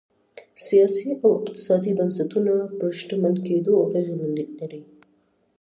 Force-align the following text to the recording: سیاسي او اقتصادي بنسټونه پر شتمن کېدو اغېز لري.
سیاسي 0.65 1.09
او 1.23 1.29
اقتصادي 1.37 1.91
بنسټونه 1.99 2.53
پر 2.77 2.89
شتمن 2.99 3.35
کېدو 3.47 3.73
اغېز 3.85 4.09
لري. 4.61 4.81